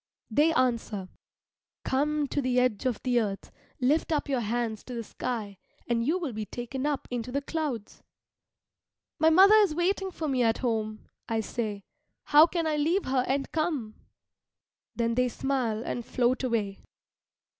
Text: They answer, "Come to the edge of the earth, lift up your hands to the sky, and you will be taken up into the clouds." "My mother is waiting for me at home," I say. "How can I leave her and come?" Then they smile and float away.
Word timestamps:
They 0.31 0.51
answer, 0.55 1.09
"Come 1.85 2.25
to 2.29 2.41
the 2.41 2.59
edge 2.59 2.87
of 2.87 3.03
the 3.03 3.19
earth, 3.21 3.51
lift 3.79 4.11
up 4.11 4.27
your 4.27 4.39
hands 4.39 4.83
to 4.85 4.95
the 4.95 5.03
sky, 5.03 5.59
and 5.85 6.03
you 6.03 6.17
will 6.17 6.33
be 6.33 6.47
taken 6.47 6.87
up 6.87 7.07
into 7.11 7.31
the 7.31 7.43
clouds." 7.43 8.01
"My 9.19 9.29
mother 9.29 9.53
is 9.57 9.75
waiting 9.75 10.09
for 10.09 10.27
me 10.27 10.41
at 10.41 10.57
home," 10.57 11.07
I 11.29 11.41
say. 11.41 11.83
"How 12.23 12.47
can 12.47 12.65
I 12.65 12.77
leave 12.77 13.05
her 13.05 13.23
and 13.27 13.51
come?" 13.51 13.93
Then 14.95 15.13
they 15.13 15.27
smile 15.29 15.83
and 15.85 16.03
float 16.03 16.41
away. 16.43 16.79